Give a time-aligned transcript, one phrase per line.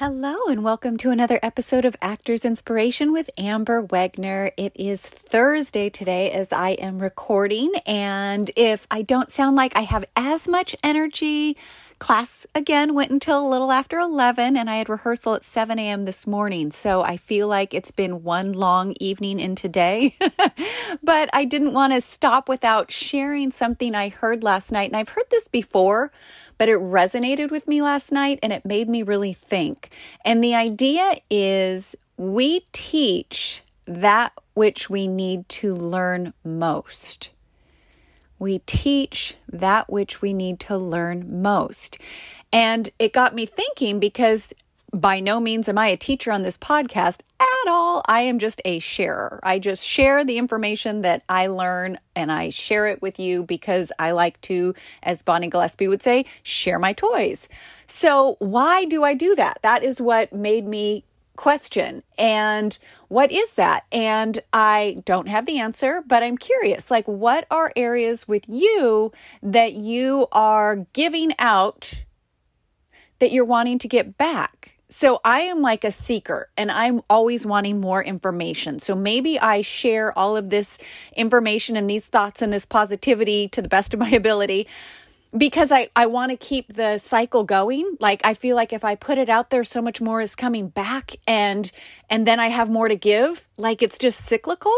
[0.00, 4.50] Hello, and welcome to another episode of Actors Inspiration with Amber Wegner.
[4.56, 9.82] It is Thursday today as I am recording, and if I don't sound like I
[9.82, 11.54] have as much energy,
[12.00, 16.04] class again went until a little after 11, and I had rehearsal at 7 a.m.
[16.04, 16.72] this morning.
[16.72, 20.16] So I feel like it's been one long evening in today,
[21.02, 25.10] but I didn't want to stop without sharing something I heard last night, and I've
[25.10, 26.10] heard this before
[26.58, 29.96] but it resonated with me last night and it made me really think.
[30.26, 37.30] And the idea is we teach that which we need to learn most.
[38.40, 41.98] We teach that which we need to learn most.
[42.52, 44.52] And it got me thinking because
[44.92, 48.02] by no means am I a teacher on this podcast at all.
[48.06, 49.38] I am just a sharer.
[49.42, 53.92] I just share the information that I learn and I share it with you because
[53.98, 57.48] I like to, as Bonnie Gillespie would say, share my toys.
[57.86, 59.60] So, why do I do that?
[59.62, 61.04] That is what made me
[61.36, 62.02] question.
[62.18, 63.84] And what is that?
[63.90, 66.90] And I don't have the answer, but I'm curious.
[66.90, 72.04] Like, what are areas with you that you are giving out
[73.18, 74.76] that you're wanting to get back?
[74.90, 78.80] So I am like a seeker and I'm always wanting more information.
[78.80, 80.78] So maybe I share all of this
[81.14, 84.66] information and these thoughts and this positivity to the best of my ability
[85.36, 87.96] because I, I want to keep the cycle going.
[88.00, 90.68] Like I feel like if I put it out there, so much more is coming
[90.68, 91.70] back and
[92.08, 93.46] and then I have more to give.
[93.56, 94.74] Like it's just cyclical.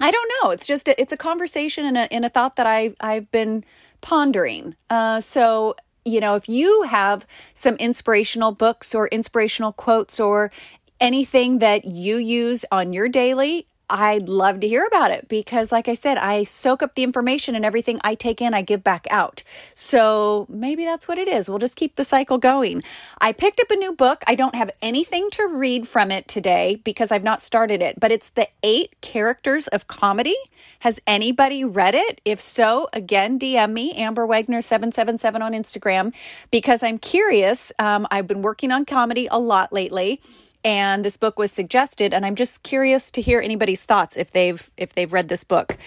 [0.00, 0.50] I don't know.
[0.50, 3.64] It's just a, it's a conversation and a, a thought that I I've been
[4.00, 4.76] pondering.
[4.90, 10.52] Uh, so you know, if you have some inspirational books or inspirational quotes or
[11.00, 15.86] anything that you use on your daily, I'd love to hear about it because, like
[15.86, 19.06] I said, I soak up the information and everything I take in, I give back
[19.10, 19.44] out.
[19.74, 21.48] So maybe that's what it is.
[21.48, 22.82] We'll just keep the cycle going.
[23.20, 24.24] I picked up a new book.
[24.26, 28.10] I don't have anything to read from it today because I've not started it, but
[28.10, 30.36] it's The Eight Characters of Comedy.
[30.80, 32.20] Has anybody read it?
[32.24, 36.12] If so, again, DM me, Amber Wagner777 on Instagram,
[36.50, 37.70] because I'm curious.
[37.78, 40.20] Um, I've been working on comedy a lot lately
[40.66, 44.70] and this book was suggested and i'm just curious to hear anybody's thoughts if they've
[44.76, 45.78] if they've read this book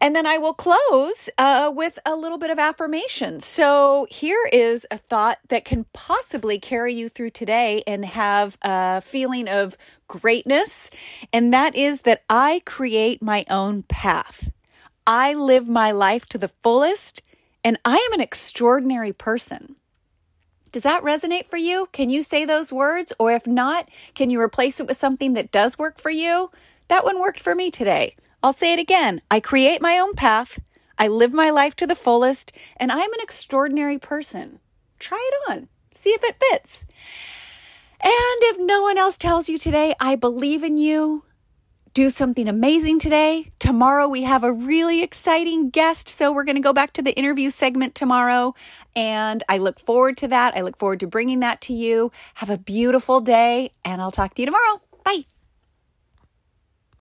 [0.00, 3.40] and then I will close uh, with a little bit of affirmation.
[3.40, 9.00] So, here is a thought that can possibly carry you through today and have a
[9.00, 9.76] feeling of
[10.08, 10.90] greatness.
[11.32, 14.50] And that is that I create my own path.
[15.06, 17.22] I live my life to the fullest,
[17.64, 19.76] and I am an extraordinary person.
[20.76, 21.88] Does that resonate for you?
[21.92, 23.10] Can you say those words?
[23.18, 26.50] Or if not, can you replace it with something that does work for you?
[26.88, 28.14] That one worked for me today.
[28.42, 29.22] I'll say it again.
[29.30, 30.58] I create my own path.
[30.98, 34.58] I live my life to the fullest, and I'm an extraordinary person.
[34.98, 35.68] Try it on.
[35.94, 36.84] See if it fits.
[38.02, 41.24] And if no one else tells you today, I believe in you,
[41.96, 43.50] do something amazing today.
[43.58, 47.16] Tomorrow we have a really exciting guest, so we're going to go back to the
[47.16, 48.54] interview segment tomorrow.
[48.94, 50.54] And I look forward to that.
[50.54, 52.12] I look forward to bringing that to you.
[52.34, 54.82] Have a beautiful day, and I'll talk to you tomorrow.
[55.06, 55.24] Bye.